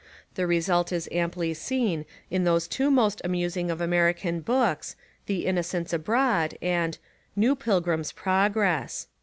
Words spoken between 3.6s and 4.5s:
of American